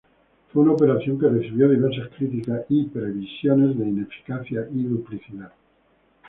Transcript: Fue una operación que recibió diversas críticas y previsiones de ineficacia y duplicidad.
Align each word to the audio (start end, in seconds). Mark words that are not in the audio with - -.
Fue 0.51 0.63
una 0.63 0.71
operación 0.71 1.19
que 1.19 1.29
recibió 1.29 1.69
diversas 1.69 2.09
críticas 2.17 2.63
y 2.69 2.85
previsiones 2.87 3.77
de 3.77 3.87
ineficacia 3.87 4.67
y 4.73 4.85
duplicidad. 4.85 5.53